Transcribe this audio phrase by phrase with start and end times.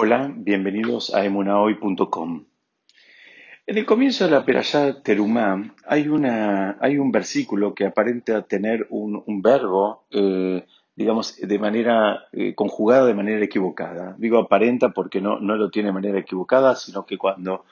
[0.00, 2.44] Hola, bienvenidos a emunahoy.com.
[3.66, 8.86] En el comienzo de la Perashá Terumá hay, una, hay un versículo que aparenta tener
[8.90, 10.64] un, verbo, eh,
[10.94, 14.14] digamos, de manera eh, conjugada de manera equivocada.
[14.18, 17.64] Digo aparenta porque no, no lo tiene de manera equivocada, sino que cuando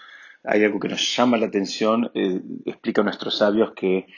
[0.42, 4.08] hay algo que nos llama la atención, eh, explica a nuestros sabios que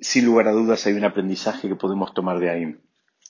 [0.00, 2.76] sin lugar a dudas hay un aprendizaje que podemos tomar de ahí.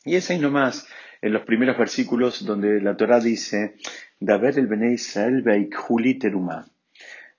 [0.05, 0.87] Y es ahí nomás,
[1.23, 3.77] en los primeros versículos donde la Torah dice,
[4.19, 5.45] Daber el Bene Israel
[6.21, 6.67] teruma.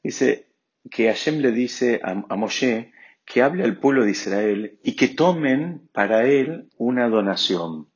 [0.02, 0.48] Dice
[0.90, 2.92] que Hashem le dice a, Moshe
[3.26, 7.90] que hable al pueblo de Israel y que tomen para él una donación.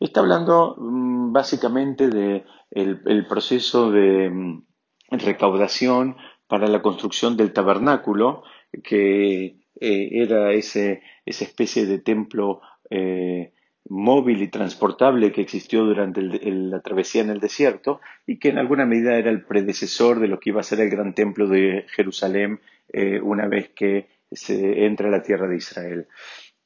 [0.00, 4.64] Está hablando mm, básicamente del de el proceso de mm,
[5.10, 8.42] recaudación para la construcción del tabernáculo,
[8.84, 12.60] que eh, era ese, esa especie de templo
[12.90, 13.52] eh,
[13.88, 18.86] móvil y transportable que existió durante la travesía en el desierto y que en alguna
[18.86, 22.60] medida era el predecesor de lo que iba a ser el gran templo de Jerusalén
[22.92, 26.08] eh, una vez que se entra a la tierra de Israel.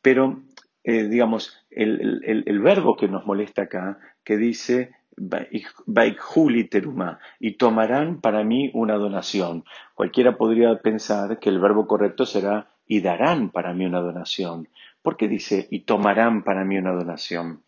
[0.02, 0.42] Pero,
[0.82, 4.92] eh, digamos, el, verbo que nos molesta acá, que dice
[6.70, 9.64] teruma, y tomarán para mí una donación.
[9.94, 14.68] Cualquiera podría pensar que el verbo correcto será y darán para mí una donación.
[15.02, 17.62] ¿Por qué dice y tomarán para mí una donación?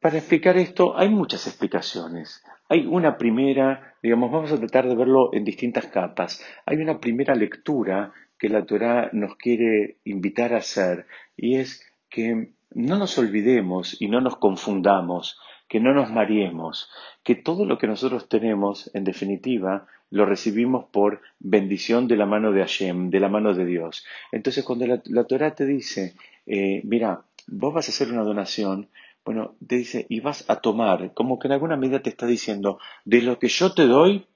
[0.00, 2.42] Para explicar esto hay muchas explicaciones.
[2.68, 6.44] Hay una primera, digamos, vamos a tratar de verlo en distintas capas.
[6.66, 12.52] Hay una primera lectura que la Torah nos quiere invitar a hacer y es que
[12.74, 16.90] no nos olvidemos y no nos confundamos, que no nos mareemos,
[17.22, 22.52] que todo lo que nosotros tenemos, en definitiva, lo recibimos por bendición de la mano
[22.52, 24.06] de Hashem, de la mano de Dios.
[24.30, 26.14] Entonces, cuando la, Torah te dice,
[26.46, 28.90] eh, mira, vos vas a hacer una donación,
[29.24, 32.78] bueno, te dice, y vas a tomar, como que en alguna medida te está diciendo,
[33.04, 34.28] de lo que yo te doy,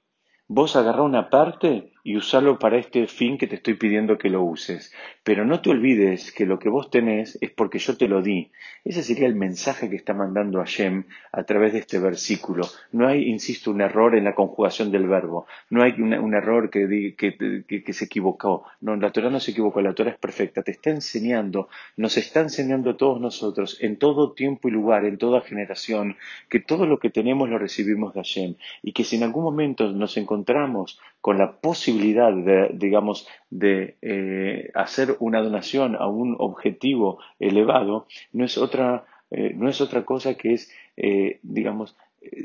[0.48, 4.42] vos agarrá una parte y usarlo para este fin que te estoy pidiendo que lo
[4.42, 4.92] uses.
[5.24, 8.50] Pero no te olvides que lo que vos tenés es porque yo te lo di.
[8.84, 12.64] Ese sería el mensaje que está mandando Hashem a través de este versículo.
[12.92, 15.46] No hay, insisto, un error en la conjugación del verbo.
[15.70, 18.64] No hay un error que, que, se equivocó.
[18.80, 20.62] No, la Torah no se equivocó, la Torah es perfecta.
[20.62, 25.18] Te está enseñando, nos está enseñando a todos nosotros, en todo tiempo y lugar, en
[25.18, 26.16] toda generación,
[26.48, 28.54] que todo lo que tenemos lo recibimos de Hashem.
[28.82, 34.70] Y que si en algún momento nos encontramos con la posibilidad de, digamos, de eh,
[34.74, 40.34] hacer una donación a un objetivo elevado, no es otra, eh, no es otra cosa
[40.34, 41.96] que es, eh, digamos,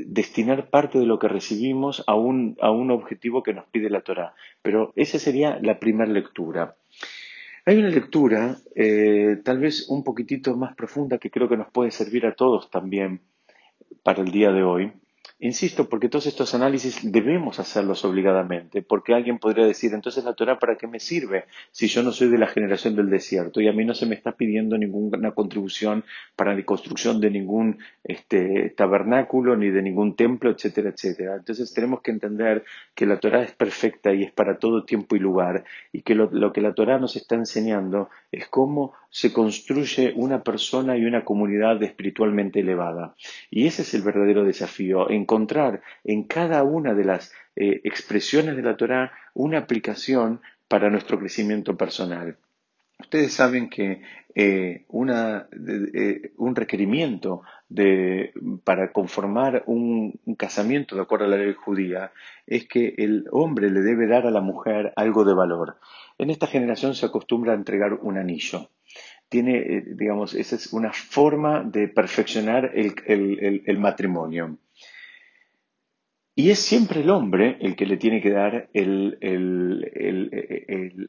[0.06, 4.02] destinar parte de lo que recibimos a un, a un objetivo que nos pide la
[4.02, 4.34] Torah.
[4.62, 6.76] Pero esa sería la primera lectura.
[7.66, 8.58] Hay una lectura,
[9.44, 13.22] tal vez un poquitito más profunda, que creo que nos puede servir a todos también
[14.04, 14.92] para el día de hoy,
[15.44, 20.58] Insisto, porque todos estos análisis debemos hacerlos obligadamente, porque alguien podría decir, entonces la Torah,
[20.58, 23.74] ¿para qué me sirve si yo no soy de la generación del desierto y a
[23.74, 26.06] mí no se me está pidiendo ninguna contribución
[26.38, 31.36] para la construcción de ningún este, tabernáculo ni de ningún templo, etcétera, etcétera?
[31.36, 32.64] Entonces tenemos que entender
[32.96, 36.54] que la Torah es perfecta y es para todo tiempo y lugar y que lo,
[36.54, 41.84] que la Torah nos está enseñando es cómo se construye una persona y una comunidad
[41.84, 43.14] espiritualmente elevada.
[43.52, 48.62] Y ese es el verdadero desafío, encontrar en cada una de las eh, expresiones de
[48.62, 52.38] la Torah una aplicación para nuestro crecimiento personal.
[53.00, 54.04] Ustedes saben que
[54.36, 57.42] eh, eh, un requerimiento
[58.64, 62.12] para conformar un, casamiento de acuerdo a la ley judía
[62.46, 65.80] es que el hombre le debe dar a la mujer algo de valor.
[66.20, 68.70] En esta generación se acostumbra a entregar un anillo.
[69.28, 74.58] Tiene, digamos, esa es una forma de perfeccionar el matrimonio.
[76.36, 79.18] Y es siempre el hombre el que le tiene que dar el,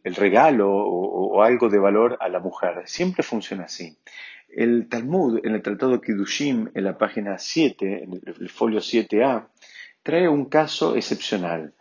[0.05, 2.83] regalo o, algo de valor a la mujer.
[2.85, 3.97] Siempre funciona así.
[4.49, 9.49] El Talmud, en el Tratado Kiddushim, en la página 7, en el folio 7a,
[10.03, 11.75] trae un caso excepcional.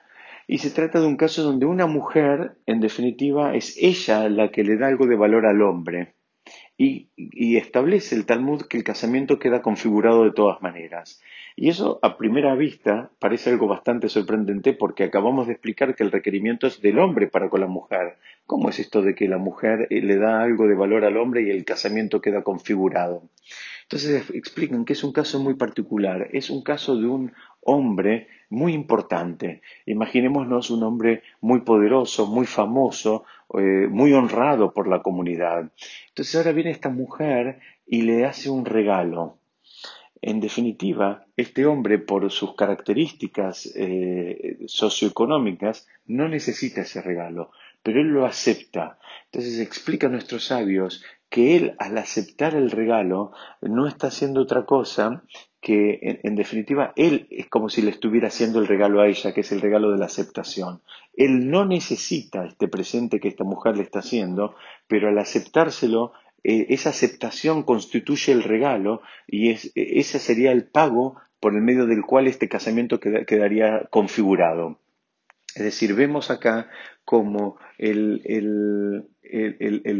[0.47, 4.63] Y se trata de un caso donde una mujer, en definitiva, es ella la que
[4.63, 6.15] le da algo de valor al hombre.
[6.75, 7.09] Y,
[7.57, 11.21] establece el Talmud que el casamiento queda configurado de todas maneras.
[11.55, 16.11] Y eso a primera vista parece algo bastante sorprendente porque acabamos de explicar que el
[16.11, 18.17] requerimiento es del hombre para con la mujer.
[18.47, 21.43] ¿Cómo es esto de que la mujer eh, le da algo de valor al hombre
[21.43, 23.29] y el casamiento queda configurado?
[23.83, 28.73] Entonces explican que es un caso muy particular, es un caso de un hombre muy
[28.73, 29.61] importante.
[29.85, 33.25] Imaginémonos un hombre muy poderoso, muy famoso,
[33.57, 35.71] eh, muy honrado por la comunidad.
[36.09, 39.37] Entonces ahora viene esta mujer y le hace un regalo
[40.23, 47.51] en definitiva, este hombre, por sus características eh, socioeconómicas, no necesita ese regalo,
[47.83, 48.99] pero él lo acepta.
[49.25, 54.65] Entonces explica a nuestros sabios que él, al aceptar el regalo, no está haciendo otra
[54.65, 55.23] cosa
[55.59, 59.41] que, en, definitiva, él es como si le estuviera haciendo el regalo a ella, que
[59.41, 60.81] es el regalo de la aceptación.
[61.15, 64.55] Él no necesita este presente que esta mujer le está haciendo,
[64.87, 66.13] pero al aceptárselo,
[66.43, 71.85] eh, esa aceptación constituye el regalo y es, ese sería el pago por el medio
[71.85, 74.79] del cual este casamiento quedaría configurado.
[75.55, 76.69] Es decir, vemos acá
[77.05, 78.21] como el,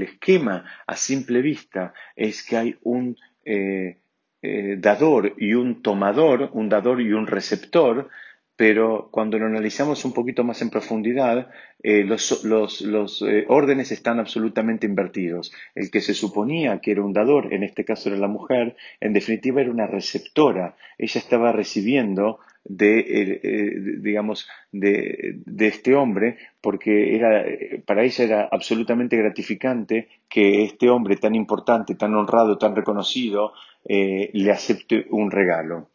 [0.02, 4.00] esquema a simple vista es que hay un eh,
[4.42, 8.10] eh, dador y un tomador, un dador y un receptor,
[8.56, 11.50] pero cuando lo analizamos un poquito más en profundidad,
[11.82, 15.52] eh, los, eh, órdenes están absolutamente invertidos.
[15.74, 19.14] El que se suponía que era un dador, en este caso era la mujer, en
[19.14, 20.76] definitiva era una receptora.
[21.00, 27.44] Ella estaba recibiendo de, eh, digamos, de, este hombre, porque era,
[27.86, 33.54] para ella era absolutamente gratificante que este hombre tan importante, tan honrado, tan reconocido,
[33.86, 35.90] le acepte un regalo.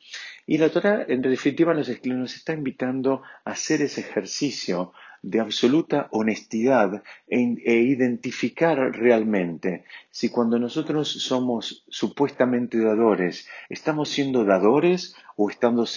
[0.51, 7.03] Y la Torah, en definitiva, nos, está invitando a hacer ese ejercicio de absoluta honestidad
[7.29, 15.91] e, e, identificar realmente si cuando nosotros somos supuestamente dadores, estamos siendo dadores o estamos,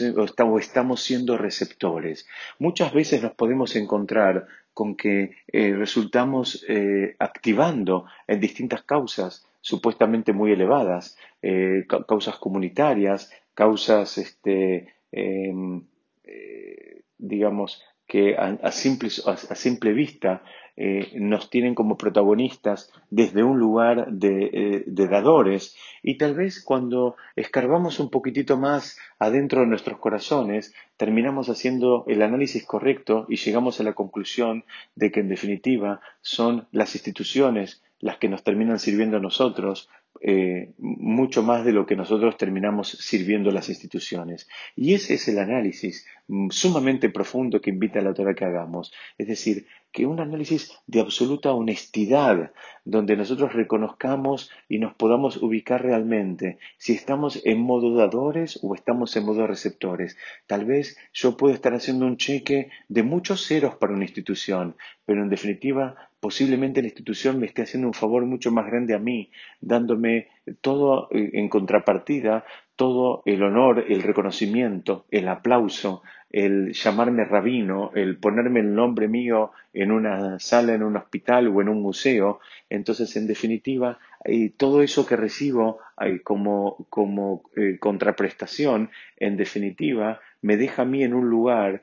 [1.02, 2.28] siendo receptores.
[2.60, 10.34] Muchas veces nos podemos encontrar con que eh, resultamos eh, activando en distintas causas supuestamente
[10.34, 15.86] muy elevadas, eh, causas comunitarias, causas, este, em,
[16.24, 20.44] eh, digamos, que a, simple, vista
[20.76, 25.78] eh, nos tienen como protagonistas desde un lugar de, de, dadores.
[26.04, 32.22] Y tal vez cuando escarbamos un poquitito más adentro de nuestros corazones terminamos haciendo el
[32.22, 34.66] análisis correcto y llegamos a la conclusión
[34.96, 39.88] de que en definitiva son las instituciones las que nos terminan sirviendo a nosotros
[40.20, 44.48] eh, mucho más de lo que nosotros terminamos sirviendo las instituciones.
[44.76, 48.94] Y ese es el análisis mm, sumamente profundo que invita a la autora que hagamos.
[49.18, 52.52] Es decir, que un análisis de absoluta honestidad,
[52.86, 59.16] donde nosotros reconozcamos y nos podamos ubicar realmente si estamos en modo dadores o estamos
[59.16, 60.18] en modo receptores.
[60.48, 64.76] Tal vez yo puedo estar haciendo un cheque de muchos ceros para una institución,
[65.06, 69.00] pero en definitiva posiblemente la institución me esté haciendo un favor mucho más grande a
[69.00, 70.28] mí, dándome
[70.62, 72.46] todo eh, en contrapartida,
[72.76, 79.52] todo el honor, el reconocimiento, el aplauso, el llamarme rabino, el ponerme el nombre mío
[79.74, 82.40] en una sala, en un hospital o en un museo.
[82.70, 87.44] Entonces, en definitiva, eh, todo eso que recibo eh, como, como
[87.80, 91.82] contraprestación, en definitiva, me deja a mí en un lugar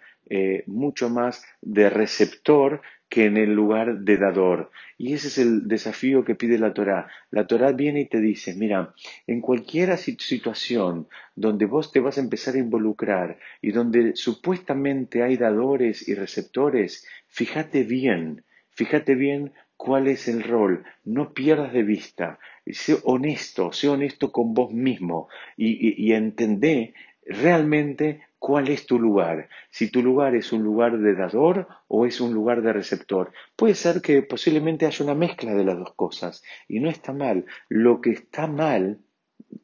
[0.67, 4.71] mucho más de receptor que en el lugar de dador.
[4.99, 7.09] Y ese es el desafío que pide la Torá.
[7.31, 8.95] La Torá viene y te dice, mira,
[9.27, 15.37] en cualquier situación donde vos te vas a empezar a involucrar y donde supuestamente hay
[15.37, 22.39] dadores y receptores, fíjate bien, fíjate bien cuál es el rol, no pierdas de vista,
[22.67, 26.95] sé honesto, sé honesto con vos mismo y, y entendé
[27.25, 32.21] realmente cuál es tu lugar, si tu lugar es un lugar de dador o es
[32.21, 33.33] un lugar de receptor.
[33.57, 37.47] Puede ser que posiblemente haya una mezcla de las dos cosas y no está mal.
[37.69, 39.01] Lo que está mal,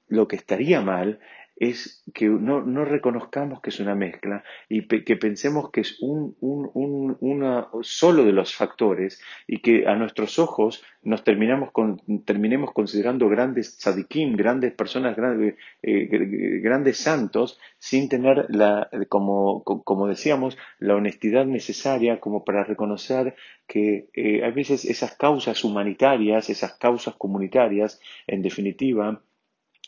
[0.08, 1.20] lo que estaría mal
[1.56, 6.37] es que no, no, reconozcamos que es una mezcla y que pensemos que es un,
[6.40, 12.73] un, una, solo de los factores y que a nuestros ojos nos terminamos con, terminemos
[12.73, 16.08] considerando grandes tzadikim, grandes personas, grandes, eh,
[16.61, 24.08] grandes santos, sin tener, la, como, como, decíamos, la honestidad necesaria como para reconocer que
[24.14, 29.23] eh, a veces esas causas humanitarias, esas causas comunitarias, en definitiva,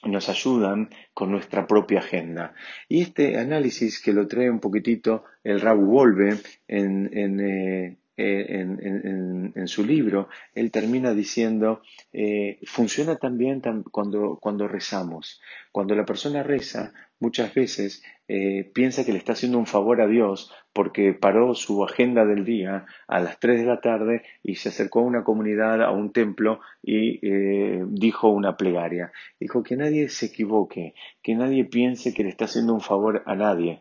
[0.04, 2.54] nos ayudan con nuestra propia agenda.
[2.88, 6.36] Y este análisis que lo trae un poquitito el Rabu Volve
[6.68, 13.60] en, en, eh, en, su libro, él termina diciendo, eh, funciona también
[13.90, 15.40] cuando, cuando rezamos.
[15.72, 20.08] Cuando la persona reza, muchas veces eh, piensa que le está haciendo un favor a
[20.08, 24.68] Dios porque paró su agenda del día a las 3 de la tarde y se
[24.68, 29.12] acercó a una comunidad, a un templo y eh, dijo una plegaria.
[29.40, 33.36] Dijo que nadie se equivoque, que nadie piense que le está haciendo un favor a
[33.36, 33.80] nadie.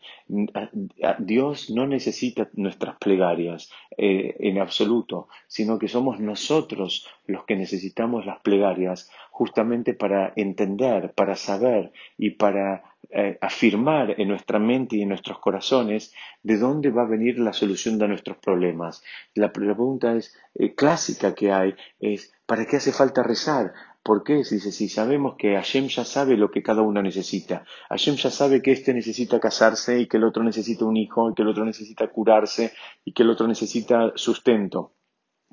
[1.19, 8.25] Dios no necesita nuestras plegarias eh, en absoluto, sino que somos nosotros los que necesitamos
[8.25, 15.01] las plegarias justamente para entender, para saber y para eh, afirmar en nuestra mente y
[15.01, 19.03] en nuestros corazones de dónde va a venir la solución de nuestros problemas.
[19.33, 23.73] La pregunta es eh, clásica que hay es ¿para qué hace falta rezar?
[24.03, 24.35] ¿Por qué?
[24.35, 27.65] Dice, si sabemos que Hashem ya sabe lo que cada uno necesita.
[27.89, 31.33] Hashem ya sabe que este necesita casarse y que el otro necesita un hijo y
[31.33, 32.71] que el otro necesita curarse
[33.03, 34.93] y que el otro necesita sustento.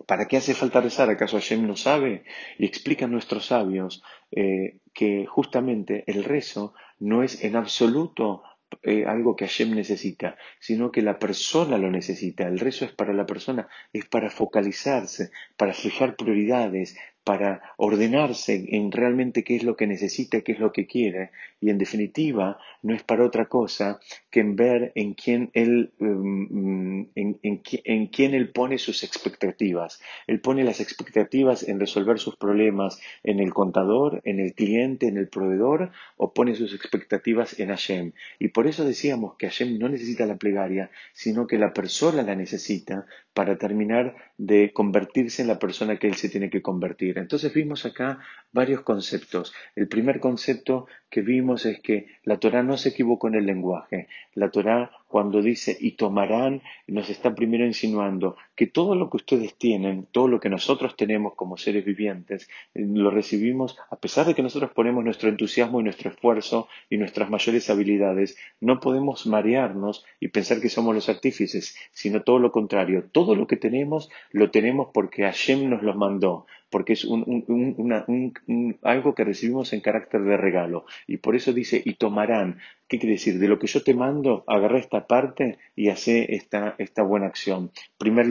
[0.06, 1.08] ¿Para qué hace falta rezar?
[1.08, 2.24] ¿Acaso Hashem no sabe?
[2.58, 8.42] Y explican nuestros sabios eh, que justamente el rezo no es en absoluto
[8.82, 12.46] eh, algo que Hashem necesita, sino que la persona lo necesita.
[12.46, 18.90] El rezo es para la persona, es para focalizarse, para fijar prioridades, para ordenarse en
[18.90, 22.94] realmente qué es lo que necesita, qué es lo que quiere, y en definitiva no
[22.94, 24.00] es para otra cosa
[24.30, 30.00] que en ver en quién él, um, en, en, quién él pone sus expectativas.
[30.26, 35.16] Él pone las expectativas en resolver sus problemas en el contador, en el cliente, en
[35.16, 38.12] el proveedor, o pone sus expectativas en Hashem.
[38.40, 42.34] Y por eso decíamos que Hashem no necesita la plegaria, sino que la persona la
[42.34, 47.18] necesita para terminar de convertirse en la persona que él se tiene que convertir.
[47.18, 48.18] Entonces vimos acá
[48.52, 49.54] varios conceptos.
[49.74, 54.08] El primer concepto que vimos es que la Torah no se equivocó en el lenguaje.
[54.34, 59.54] La Torah cuando dice y tomarán, nos está primero insinuando que todo lo que ustedes
[59.56, 64.34] tienen, todo lo que nosotros tenemos como seres vivientes, eh, lo recibimos a pesar de
[64.34, 70.04] que nosotros ponemos nuestro entusiasmo y nuestro esfuerzo y nuestras mayores habilidades, no podemos marearnos
[70.20, 73.04] y pensar que somos los artífices, sino todo lo contrario.
[73.12, 77.06] Todo lo que tenemos lo tenemos porque Hashem nos lo mandó, porque es
[78.82, 80.86] algo que recibimos en carácter de regalo.
[81.06, 82.58] Y por eso dice, y tomarán.
[82.88, 83.38] ¿Qué quiere decir?
[83.38, 87.70] De lo que yo te mando, agarra esta parte y hace esta, esta buena acción.
[87.96, 88.26] Primer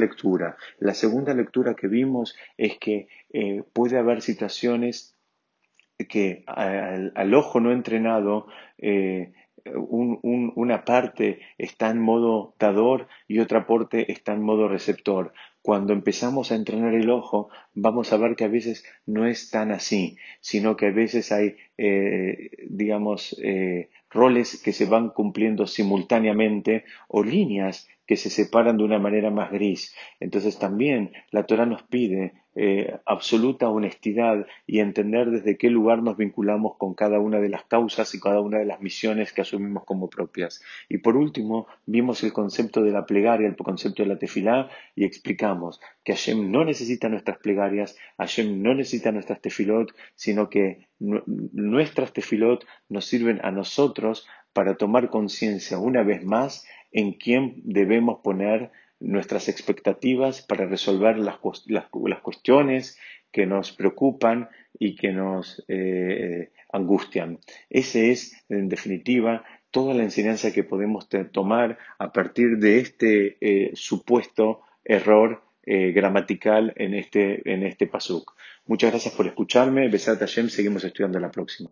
[0.79, 5.15] La segunda lectura que vimos es que eh, puede haber situaciones
[6.09, 8.47] que al, ojo no entrenado
[8.79, 15.33] eh, una parte está en modo dador y otra parte está en modo receptor.
[15.61, 19.71] Cuando empezamos a entrenar el ojo, vamos a ver que a veces no es tan
[19.71, 23.39] así, sino que a veces hay, eh, digamos,
[24.09, 29.53] roles que se van cumpliendo simultáneamente o líneas que se separan de una manera más
[29.53, 29.95] gris.
[30.19, 36.17] Entonces también la Torah nos pide eh, absoluta honestidad y entender desde qué lugar nos
[36.17, 39.85] vinculamos con cada una de las causas y cada una de las misiones que asumimos
[39.85, 40.61] como propias.
[40.89, 45.05] Y por último, vimos el concepto de la plegaria, el concepto de la tefilá y
[45.05, 52.11] explicamos que Hashem no necesita nuestras plegarias, Hashem no necesita nuestras tefilot, sino que nuestras
[52.11, 58.71] tefilot nos sirven a nosotros para tomar conciencia una vez más en quién debemos poner
[58.99, 61.37] nuestras expectativas para resolver las,
[62.21, 62.97] cuestiones
[63.31, 67.39] que nos preocupan y que nos eh, angustian.
[67.69, 73.71] Ese es, en definitiva, toda la enseñanza que podemos tomar a partir de este eh,
[73.73, 78.33] supuesto error eh, gramatical en este, en este pasuk.
[78.65, 79.89] Muchas gracias por escucharme.
[79.89, 81.69] Besat Hashem, seguimos estudiando la próxima.